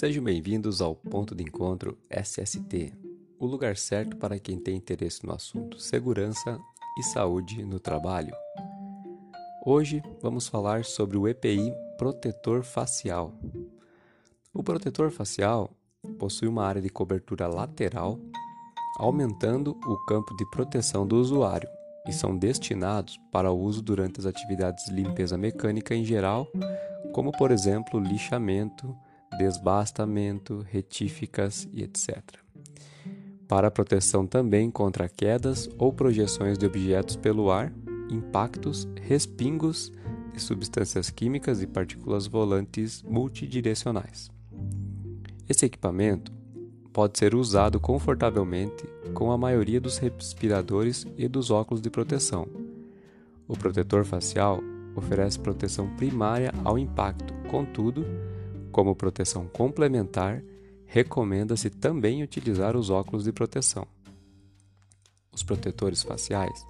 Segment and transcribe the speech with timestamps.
[0.00, 2.94] Sejam bem-vindos ao Ponto de Encontro SST,
[3.38, 6.58] o lugar certo para quem tem interesse no assunto segurança
[6.98, 8.34] e saúde no trabalho.
[9.62, 13.34] Hoje vamos falar sobre o EPI protetor facial.
[14.54, 15.70] O protetor facial
[16.18, 18.18] possui uma área de cobertura lateral,
[18.96, 21.68] aumentando o campo de proteção do usuário
[22.08, 26.48] e são destinados para o uso durante as atividades de limpeza mecânica em geral,
[27.12, 28.96] como por exemplo lixamento,
[29.40, 32.20] desbastamento, retíficas e etc.
[33.48, 37.72] Para proteção também contra quedas ou projeções de objetos pelo ar,
[38.10, 39.90] impactos, respingos
[40.34, 44.30] de substâncias químicas e partículas volantes multidirecionais.
[45.48, 46.30] Esse equipamento
[46.92, 48.84] pode ser usado confortavelmente
[49.14, 52.46] com a maioria dos respiradores e dos óculos de proteção.
[53.48, 54.60] O protetor facial
[54.94, 58.04] oferece proteção primária ao impacto, contudo,
[58.70, 60.42] como proteção complementar,
[60.86, 63.86] recomenda-se também utilizar os óculos de proteção.
[65.32, 66.66] Os protetores faciais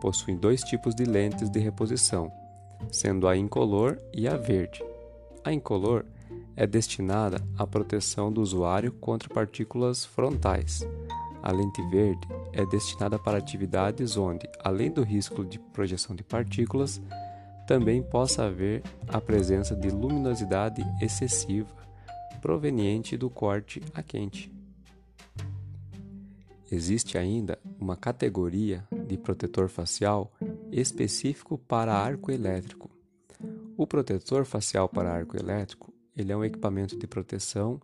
[0.00, 2.30] possuem dois tipos de lentes de reposição,
[2.90, 4.84] sendo a incolor e a verde.
[5.44, 6.04] A incolor
[6.56, 10.86] é destinada à proteção do usuário contra partículas frontais.
[11.42, 17.00] A lente verde é destinada para atividades onde, além do risco de projeção de partículas,
[17.66, 21.74] também possa haver a presença de luminosidade excessiva
[22.40, 24.52] proveniente do corte a quente.
[26.70, 30.32] Existe ainda uma categoria de protetor facial
[30.70, 32.90] específico para arco elétrico.
[33.76, 37.80] O protetor facial para arco elétrico ele é um equipamento de proteção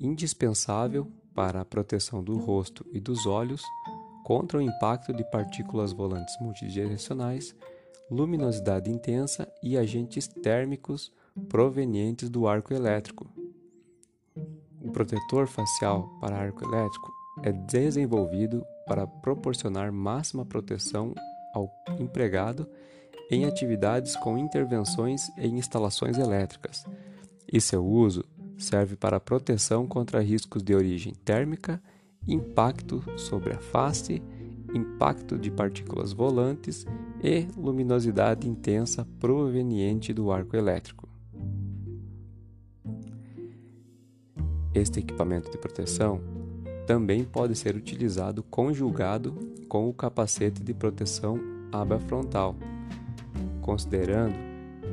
[0.00, 3.62] indispensável para a proteção do rosto e dos olhos
[4.24, 7.54] contra o impacto de partículas volantes multidirecionais
[8.10, 11.12] luminosidade intensa e agentes térmicos
[11.48, 13.30] provenientes do arco elétrico.
[14.82, 17.12] O protetor facial para arco elétrico
[17.42, 21.14] é desenvolvido para proporcionar máxima proteção
[21.54, 22.66] ao empregado
[23.30, 26.84] em atividades com intervenções em instalações elétricas,
[27.52, 28.24] e seu uso
[28.58, 31.80] serve para proteção contra riscos de origem térmica,
[32.26, 34.22] impacto sobre a face
[34.74, 36.86] impacto de partículas volantes
[37.22, 41.08] e luminosidade intensa proveniente do arco elétrico.
[44.72, 46.20] Este equipamento de proteção
[46.86, 49.32] também pode ser utilizado conjugado
[49.68, 51.38] com o capacete de proteção
[51.72, 52.56] aba frontal,
[53.60, 54.34] considerando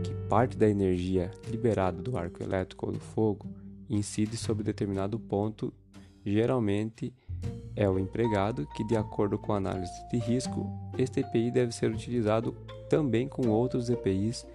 [0.03, 3.47] que parte da energia liberada do arco elétrico ou do fogo
[3.89, 5.73] incide sobre determinado ponto,
[6.25, 7.13] geralmente
[7.75, 10.67] é o empregado que, de acordo com a análise de risco,
[10.97, 12.53] este EPI deve ser utilizado
[12.89, 14.47] também com outros EPIs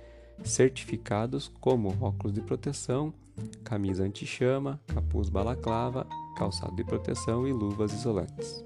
[0.42, 3.14] certificados como óculos de proteção,
[3.62, 6.06] camisa anti-chama, capuz balaclava,
[6.36, 8.64] calçado de proteção e luvas isolantes.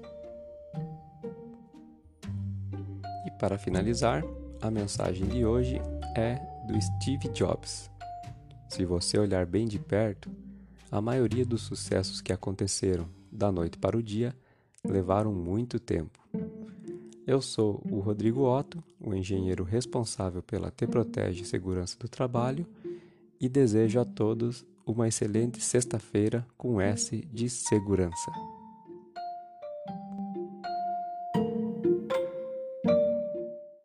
[3.27, 4.23] E para finalizar,
[4.59, 5.79] a mensagem de hoje
[6.15, 6.35] é
[6.67, 7.91] do Steve Jobs.
[8.67, 10.31] Se você olhar bem de perto,
[10.91, 14.35] a maioria dos sucessos que aconteceram da noite para o dia
[14.83, 16.19] levaram muito tempo.
[17.25, 22.65] Eu sou o Rodrigo Otto, o engenheiro responsável pela Te Protege Segurança do Trabalho,
[23.39, 28.56] e desejo a todos uma excelente sexta-feira com S de segurança.